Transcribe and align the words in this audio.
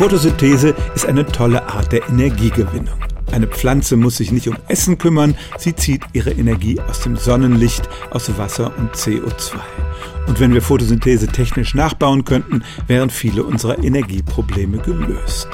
Photosynthese 0.00 0.74
ist 0.94 1.04
eine 1.04 1.26
tolle 1.26 1.68
Art 1.68 1.92
der 1.92 2.08
Energiegewinnung. 2.08 2.98
Eine 3.32 3.46
Pflanze 3.46 3.98
muss 3.98 4.16
sich 4.16 4.32
nicht 4.32 4.48
um 4.48 4.56
Essen 4.66 4.96
kümmern, 4.96 5.36
sie 5.58 5.76
zieht 5.76 6.04
ihre 6.14 6.30
Energie 6.30 6.80
aus 6.80 7.00
dem 7.00 7.18
Sonnenlicht, 7.18 7.86
aus 8.10 8.38
Wasser 8.38 8.72
und 8.78 8.94
CO2. 8.94 9.56
Und 10.26 10.40
wenn 10.40 10.54
wir 10.54 10.62
Photosynthese 10.62 11.26
technisch 11.26 11.74
nachbauen 11.74 12.24
könnten, 12.24 12.64
wären 12.86 13.10
viele 13.10 13.44
unserer 13.44 13.84
Energieprobleme 13.84 14.78
gelöst. 14.78 15.48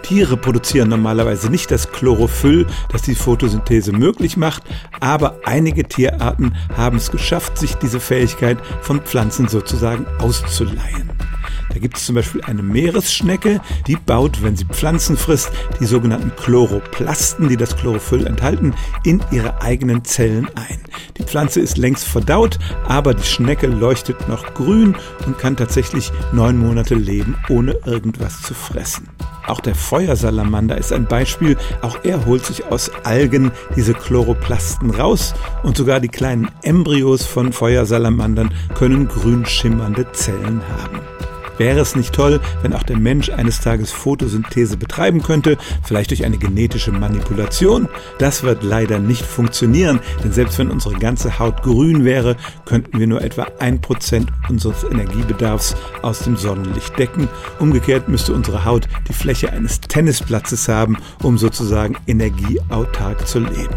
Tiere 0.00 0.38
produzieren 0.38 0.88
normalerweise 0.88 1.50
nicht 1.50 1.70
das 1.70 1.92
Chlorophyll, 1.92 2.66
das 2.90 3.02
die 3.02 3.14
Photosynthese 3.14 3.92
möglich 3.92 4.38
macht, 4.38 4.62
aber 5.00 5.38
einige 5.44 5.84
Tierarten 5.84 6.54
haben 6.74 6.96
es 6.96 7.10
geschafft, 7.10 7.58
sich 7.58 7.74
diese 7.74 8.00
Fähigkeit 8.00 8.56
von 8.80 9.02
Pflanzen 9.02 9.48
sozusagen 9.48 10.06
auszuleihen. 10.18 11.10
Da 11.72 11.78
gibt 11.78 11.96
es 11.96 12.06
zum 12.06 12.14
Beispiel 12.14 12.42
eine 12.42 12.62
Meeresschnecke, 12.62 13.60
die 13.86 13.96
baut, 13.96 14.42
wenn 14.42 14.56
sie 14.56 14.64
Pflanzen 14.64 15.16
frisst, 15.16 15.50
die 15.80 15.86
sogenannten 15.86 16.34
Chloroplasten, 16.36 17.48
die 17.48 17.56
das 17.56 17.76
Chlorophyll 17.76 18.26
enthalten, 18.26 18.74
in 19.04 19.22
ihre 19.30 19.62
eigenen 19.62 20.04
Zellen 20.04 20.48
ein. 20.54 20.80
Die 21.16 21.22
Pflanze 21.22 21.60
ist 21.60 21.78
längst 21.78 22.04
verdaut, 22.04 22.58
aber 22.86 23.14
die 23.14 23.26
Schnecke 23.26 23.66
leuchtet 23.66 24.28
noch 24.28 24.54
grün 24.54 24.96
und 25.26 25.38
kann 25.38 25.56
tatsächlich 25.56 26.12
neun 26.32 26.58
Monate 26.58 26.94
leben, 26.94 27.36
ohne 27.48 27.72
irgendwas 27.86 28.42
zu 28.42 28.54
fressen. 28.54 29.08
Auch 29.46 29.60
der 29.60 29.74
Feuersalamander 29.74 30.78
ist 30.78 30.92
ein 30.92 31.06
Beispiel. 31.06 31.56
Auch 31.80 31.98
er 32.04 32.26
holt 32.26 32.46
sich 32.46 32.64
aus 32.66 32.90
Algen 33.04 33.50
diese 33.74 33.92
Chloroplasten 33.92 34.90
raus 34.90 35.34
und 35.62 35.76
sogar 35.76 36.00
die 36.00 36.08
kleinen 36.08 36.48
Embryos 36.62 37.26
von 37.26 37.52
Feuersalamandern 37.52 38.54
können 38.74 39.08
grün 39.08 39.44
schimmernde 39.44 40.10
Zellen 40.12 40.62
haben. 40.78 41.11
Wäre 41.62 41.78
es 41.78 41.94
nicht 41.94 42.12
toll, 42.12 42.40
wenn 42.62 42.72
auch 42.72 42.82
der 42.82 42.96
Mensch 42.96 43.30
eines 43.30 43.60
Tages 43.60 43.92
Photosynthese 43.92 44.76
betreiben 44.76 45.22
könnte, 45.22 45.58
vielleicht 45.84 46.10
durch 46.10 46.24
eine 46.24 46.36
genetische 46.36 46.90
Manipulation? 46.90 47.88
Das 48.18 48.42
wird 48.42 48.64
leider 48.64 48.98
nicht 48.98 49.24
funktionieren, 49.24 50.00
denn 50.24 50.32
selbst 50.32 50.58
wenn 50.58 50.72
unsere 50.72 50.94
ganze 50.94 51.38
Haut 51.38 51.62
grün 51.62 52.04
wäre, 52.04 52.36
könnten 52.64 52.98
wir 52.98 53.06
nur 53.06 53.22
etwa 53.22 53.46
ein 53.60 53.80
Prozent 53.80 54.32
unseres 54.48 54.82
Energiebedarfs 54.82 55.76
aus 56.02 56.18
dem 56.24 56.36
Sonnenlicht 56.36 56.98
decken. 56.98 57.28
Umgekehrt 57.60 58.08
müsste 58.08 58.32
unsere 58.32 58.64
Haut 58.64 58.88
die 59.08 59.12
Fläche 59.12 59.52
eines 59.52 59.80
Tennisplatzes 59.80 60.66
haben, 60.66 60.98
um 61.22 61.38
sozusagen 61.38 61.94
energieautark 62.08 63.24
zu 63.24 63.38
leben. 63.38 63.76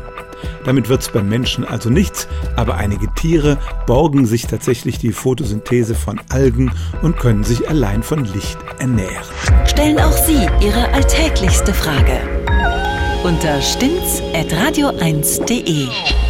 Damit 0.63 0.89
wird 0.89 1.01
es 1.01 1.09
beim 1.09 1.29
Menschen 1.29 1.65
also 1.65 1.89
nichts, 1.89 2.27
aber 2.55 2.75
einige 2.75 3.13
Tiere 3.13 3.57
borgen 3.87 4.25
sich 4.25 4.47
tatsächlich 4.47 4.97
die 4.97 5.11
Photosynthese 5.11 5.95
von 5.95 6.19
Algen 6.29 6.71
und 7.01 7.17
können 7.17 7.43
sich 7.43 7.69
allein 7.69 8.03
von 8.03 8.25
Licht 8.25 8.57
ernähren. 8.79 9.25
Stellen 9.65 9.99
auch 9.99 10.11
Sie 10.11 10.47
Ihre 10.61 10.91
alltäglichste 10.93 11.73
Frage 11.73 12.19
unter 13.25 13.61
stimmtz.radio1.de. 13.61 16.24